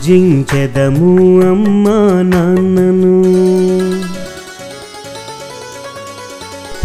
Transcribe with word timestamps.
పూజించెదము 0.00 1.40
అమ్మా 1.40 2.22
నాన్నను. 2.22 3.24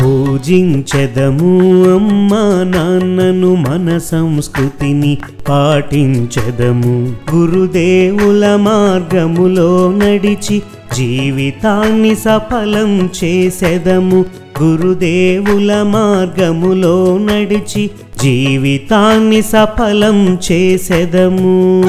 పూజించెదము 0.01 1.59
అమ్మా 1.95 2.63
నాన్నను 2.63 3.55
మన 3.55 3.97
సంస్కృతిని 3.97 5.17
పాటించెదము. 5.49 7.13
గురుదేవుల 7.35 8.55
మార్గములో 8.55 9.91
నడిచి 9.91 10.61
జీవితాన్ని 10.95 12.15
సఫలం 12.15 13.09
చేసెదము. 13.23 14.25
గురుదేవుల 14.63 15.73
మార్గములో 15.81 17.17
నడిచి 17.17 17.89
జీవితాన్ని 18.21 19.41
సఫలం 19.41 20.37
చేసెదము. 20.51 21.85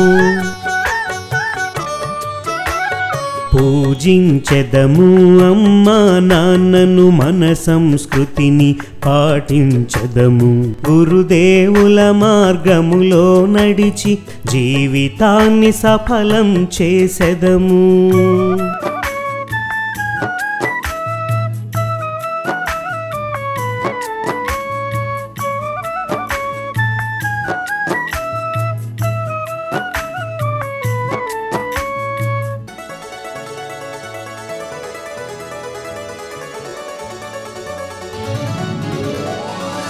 పూజించెదము 3.97 5.05
అమ్మా 5.51 6.21
నాన్నను 6.23 7.11
మన 7.11 7.53
సంస్కృతిని 7.53 8.77
పాటించదము. 9.07 10.75
గురుదేవుల 10.91 12.11
మార్గములో 12.11 13.47
నడిచి 13.47 14.19
జీవితాన్ని 14.53 15.73
సఫలం 15.73 16.69
చేసెదము. 16.83 18.13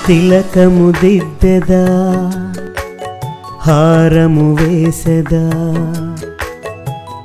తిలకము 0.07 0.93
దిద్దెదా 1.05 1.85
హారము 3.61 4.55
వేసెదా. 4.55 5.51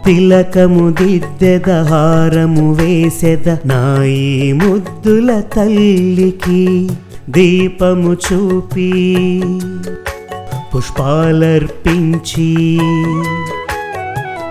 తిలకము 0.06 0.92
దిద్దెద 0.92 1.70
హారము 1.70 2.74
వేసెద. 2.74 3.58
నాయి 3.66 4.54
ముద్దుల 4.54 5.44
తల్లికి 5.56 6.90
దీపము 7.30 8.14
చూపి 8.14 9.42
పుష్పాలర్పించి. 10.76 12.80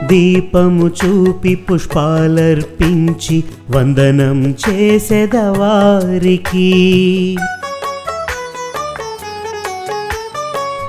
దీపము 0.06 0.88
చూపి 0.88 1.54
పుష్పాలర్పించి 1.54 3.44
వందనం 3.70 4.54
చేసెద 4.68 5.36
వారికి. 5.36 6.76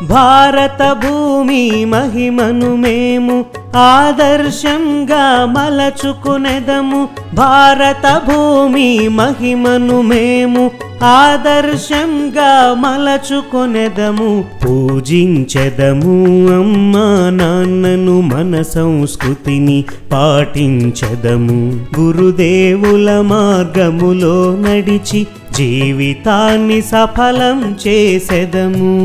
భారత 0.02 0.92
భూమి 0.92 1.86
మహిమను 1.86 2.76
మేము 2.76 3.46
ఆదర్శంగా 3.76 5.46
మలచుకునేదము. 5.46 7.08
భారత 7.34 8.22
భూమి 8.30 9.08
మహిమను 9.08 10.02
మేము 10.02 10.72
ఆదర్శంగా 11.04 12.76
మలచుకొనెదము. 12.80 14.46
పూజించెదము 14.66 16.26
అమ్మా 16.56 17.30
నాన్నను 17.30 18.22
మన 18.22 18.62
సంస్కృతిని 18.62 19.84
పాటించెదము. 20.12 21.80
గురుదేవుల 22.00 23.22
మార్గములో 23.22 24.58
నడిచి 24.60 25.28
జీవితాన్ని 25.58 26.82
సఫలం 26.82 27.78
చేసెదము. 27.88 28.96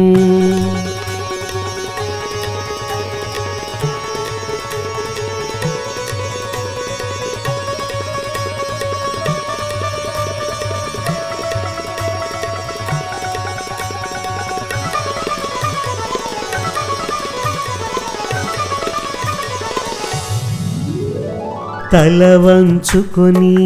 తల 21.93 22.23
వంచుకొని 22.37 23.57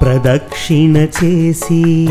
ప్రదక్షిణ 0.00 0.96
చేసి 0.96 2.08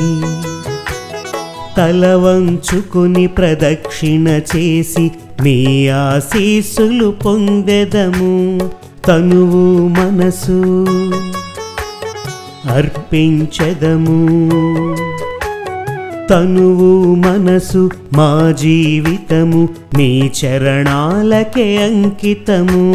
తల 1.77 2.15
వంచుకుని 2.15 3.27
ప్రదక్షిణ 3.27 4.27
చేసి 4.27 5.11
మీ 5.43 5.87
ఆశీస్సులు 5.87 7.11
పొందెదము. 7.25 8.59
తనువు 9.07 9.87
మనసు 9.87 10.85
అర్పించెదము. 12.69 14.17
తనువు 16.29 17.15
మనసు 17.15 17.89
మా 18.13 18.55
జీవితము 18.61 19.69
మీ 19.97 20.31
చరణాలకే 20.45 21.77
అంకితము. 21.77 22.89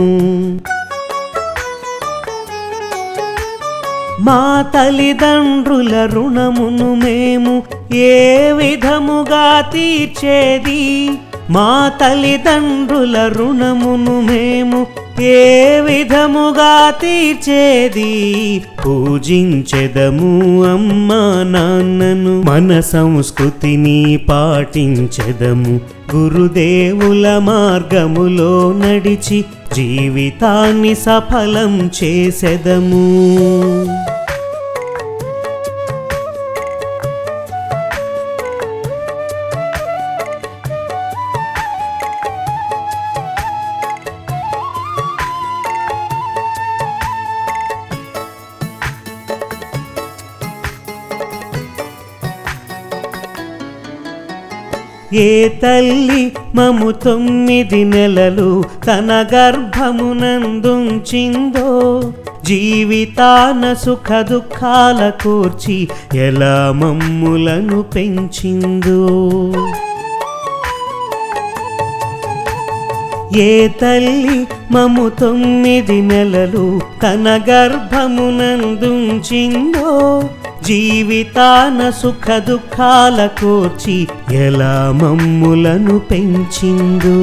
మా 4.21 4.65
తల్లిదండ్రుల 4.75 6.09
రుణమును 6.13 6.95
మేము 6.95 7.63
ఏ 7.95 8.53
విధముగా 8.53 9.61
తీర్చేది? 9.61 11.11
మా 11.51 11.91
తల్లిదండ్రుల 12.01 13.33
రుణమును 13.37 14.21
మేము 14.21 14.87
ఏ 15.21 15.81
విధముగా 15.81 16.91
తీర్చేది? 16.91 18.63
పూజించెదము 18.87 20.65
అమ్మా 20.65 21.43
నాన్నను 21.47 22.43
మన 22.43 22.81
సంస్కృతిని 22.81 24.21
పాటించెదము. 24.29 25.81
గురుదేవుల 26.17 27.39
మార్గములో 27.39 28.73
నడిచి 28.77 29.45
జీవితాన్ని 29.75 30.95
సఫలం 30.95 31.91
చేసెదము. 32.03 33.07
ఏ 55.17 55.49
తల్లి 55.49 56.33
మము 56.55 56.91
తొమ్మిది 56.91 57.85
నెలలు 57.85 58.65
తన 58.87 59.27
గర్భమునందుంచిందో 59.35 60.13
జీవితాన 62.45 63.73
సుఖ 63.73 64.23
దుఃఖాల 64.31 65.13
కూర్చి 65.23 65.89
ఎలా 66.15 66.73
మమ్ములను 66.77 67.83
పెంచిందో. 67.83 69.01
ఏ 73.37 73.69
తల్లి 73.69 74.47
మము 74.71 75.09
తొమ్మిది 75.09 76.03
నెలలు 76.03 76.81
తన 77.03 77.41
గర్భమునందుంచిందో 77.51 78.31
జీవితాన 80.65 81.91
సుఖ 81.91 82.39
దుఃఖాల 82.39 83.27
కూర్చి 83.27 84.07
ఎలా 84.33 84.93
మమ్ములను 85.03 85.99
పెంచిందో. 85.99 87.17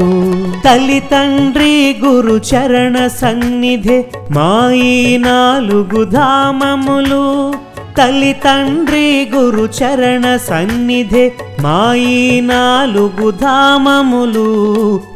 తల్లి 0.65 0.99
తండ్రి 0.99 1.95
గురు 2.05 2.41
చరణ 2.55 3.07
సన్నిధి 3.07 4.03
మాయి 4.31 5.17
నాలుగు 5.17 6.03
ధామములు 6.03 7.53
తల్లి 7.97 8.33
తండ్రి 8.33 9.29
గురు 9.35 9.69
చరణ 9.79 10.37
సన్నిధే 10.37 11.31
మాయి 11.61 12.41
నాలుగు 12.41 13.31
ధామములు 13.31 14.49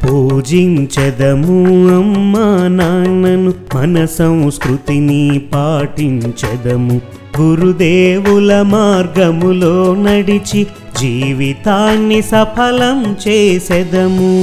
పూజించదము 0.04 1.57
అమ్మా 1.98 2.68
నాన్నను 2.68 3.54
మన 3.75 4.06
సంస్కృతిని 4.06 5.42
పాటించదము. 5.54 7.01
గురుదేవుల 7.39 8.62
మార్గములో 8.62 9.95
నడిచి 9.95 10.68
జీవితాన్ని 11.00 12.22
సఫలం 12.22 13.16
చేసెదము. 13.27 14.33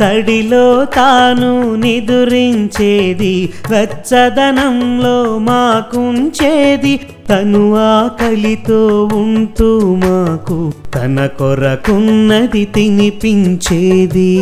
తడిలో 0.00 0.84
తాను 0.84 1.76
నిదురించేది 1.76 3.52
వెచ్చదనంలో 3.70 5.38
మాకుంచేది 5.38 7.00
తను 7.30 7.74
ఆకలితో 7.74 9.10
ఉంటూ 9.12 9.94
మాకు 9.94 10.72
తన 10.94 11.26
కొరకున్నది 11.26 12.64
తినిపించేది. 12.64 14.40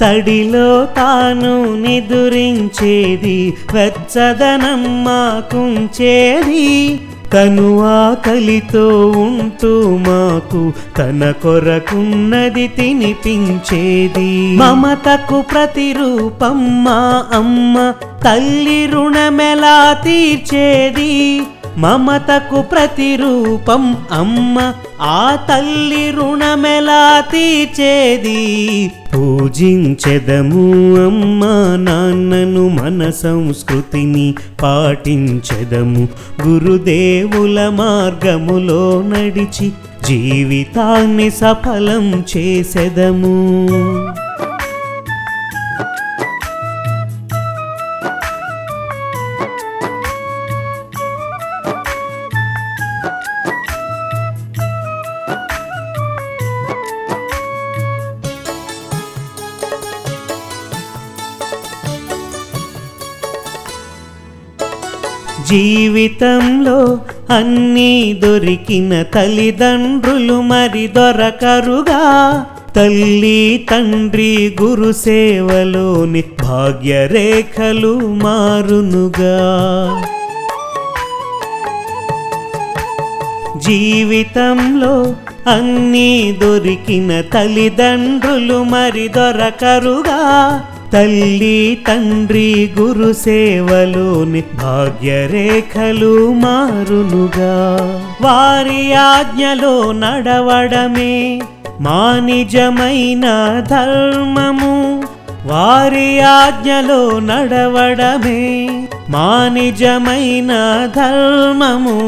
తడిలో 0.00 0.84
తాను 0.96 1.76
నిదురించేది 1.76 3.54
వెచ్చదనం 3.72 5.04
మాకుంచేది 5.04 7.00
తను 7.34 7.84
ఆకలితో 7.86 9.08
ఉంటూ 9.08 9.96
మాకు 9.96 10.72
తన 10.98 11.32
కొరకున్నది 11.42 12.68
తినిపించేది. 12.68 14.56
మమతకు 14.56 15.42
ప్రతిరూపం 15.42 16.84
మా 16.84 17.24
అమ్మ 17.32 17.92
తల్లి 18.24 18.86
రుణమెలా 18.86 19.96
తీర్చేది. 20.04 21.42
మమతకు 21.78 22.62
ప్రతిరూపం 22.62 23.96
అమ్మ 24.12 24.72
ఆ 25.00 25.38
తల్లి 25.48 26.10
రుణమెలా 26.10 27.22
తీర్చేది? 27.32 28.90
పూజించెదము 29.14 30.72
అమ్మ 31.06 31.44
నాన్నను 31.90 32.68
మన 32.68 33.10
సంస్కృతిని 33.10 34.34
పాటించెదము. 34.62 36.08
గురుదేవుల 36.46 37.68
మార్గములో 37.68 39.02
నడిచి 39.06 39.72
జీవితాన్ని 40.04 41.30
సఫలం 41.30 42.24
చేసెదము. 42.36 43.68
జీవితంలో 65.48 66.98
అన్నీ 67.30 68.12
దొరికిన 68.12 69.02
తల్లిదండ్రులు 69.02 70.42
మరి 70.42 70.86
దొరకరుగా. 70.86 72.02
తల్లి 72.76 73.66
తండ్రి 73.70 74.56
గురు 74.62 74.92
సేవలోని 74.92 76.24
భాగ్యరేఖలు 76.42 78.00
మారునుగా. 78.02 79.38
జీవితంలో 83.56 85.16
అన్నీ 85.46 86.38
దొరికిన 86.42 87.20
తల్లిదండ్రులు 87.20 88.64
మరి 88.64 89.08
దొరకరుగా. 89.08 90.20
తల్లి 90.92 91.78
తండ్రి 91.88 92.70
గురు 92.80 93.12
సేవలు 93.12 94.24
భాగ్యరేఖలు 94.62 96.32
మారునుగా. 96.32 97.56
వారి 98.20 98.94
ఆజ్ఞలో 98.94 99.92
నడవడమే 99.92 101.40
మా 101.80 102.20
నిజమైన 102.24 103.20
ధర్మము. 103.70 105.04
వారి 105.48 106.20
ఆజ్ఞలో 106.20 107.20
నడవడమే 107.20 108.68
మా 109.10 109.50
నిజమైన 109.52 110.52
ధర్మము. 110.96 111.98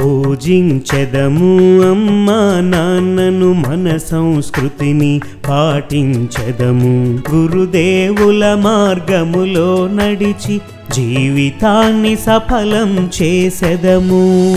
పూజించెదము 0.00 1.56
అమ్మ 1.90 2.30
నాన్నను 2.76 3.52
మన 3.52 3.96
సంస్కృతిని 3.96 5.20
పాటించెదము. 5.48 7.18
గురుదేవుల 7.34 8.54
మార్గములో 8.54 9.88
నడిచి 9.92 10.60
జీవితాన్ని 10.92 12.16
సఫలం 12.16 13.10
చేసెదము. 13.22 14.50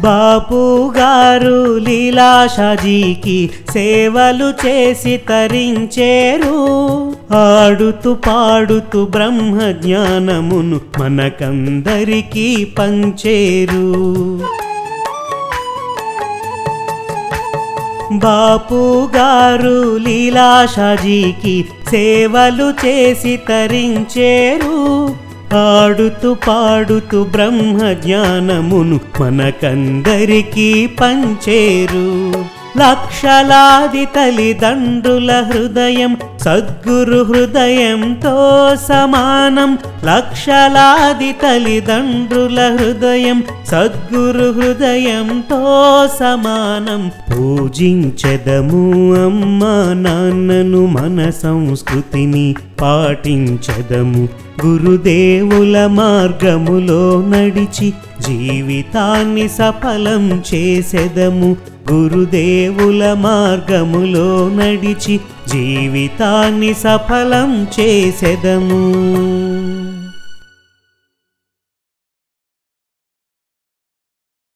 బాపు 0.00 0.92
గారు 0.98 1.78
లీలాషాజీకి 1.78 3.50
సేవలు 3.72 4.66
చేసి 4.66 5.16
తరించేరు. 5.16 6.56
ఆడుతూ 7.34 8.14
పాడుతూ 8.14 9.06
బ్రహ్మ 9.06 9.70
జ్ఞానమును 9.70 10.80
మనకందరికీ 11.00 12.64
పంచేరు. 12.64 14.40
బాపు 18.12 19.08
గారు 19.16 19.96
లీలాషాజీకి 19.96 21.64
సేవలు 21.90 22.86
చేసి 22.86 23.36
తరించేరు. 23.48 24.99
ఆడుతూ 25.54 26.34
పాడుతూ 26.34 27.24
బ్రహ్మ 27.24 27.92
జ్ఞానమును 27.92 29.00
మనకందరికీ 29.20 30.86
పంచేరు. 30.86 32.32
లక్షలాది 32.78 34.04
తల్లిదండ్రుల 34.04 35.32
హృదయం 35.32 36.16
సద్గురు 36.40 37.24
హృదయంతో 37.24 38.68
సమానం. 38.88 39.78
లక్షలాది 40.04 41.32
తల్లిదండ్రుల 41.32 42.76
హృదయం 42.80 43.44
సద్గురు 43.68 44.52
హృదయంతో 44.52 45.58
సమానం. 46.20 47.10
పూజించెదము 47.32 49.14
అమ్మ 49.24 49.64
నాన్నను 50.08 50.86
మన 50.86 51.30
సంస్కృతిని 51.30 52.54
పాటించెదము. 52.80 54.28
గురుదేవుల 54.66 55.86
మార్గములో 55.86 57.24
నడిచి 57.28 57.92
జీవితాన్ని 58.20 59.48
సఫలం 59.48 60.42
చేసెదము. 60.54 61.56
గురుదేవుల 61.92 63.12
మార్గములో 63.18 64.48
నడిచి 64.48 65.20
జీవితాన్ని 65.48 66.74
సఫలం 66.74 67.66
చేసెదము. 67.80 68.94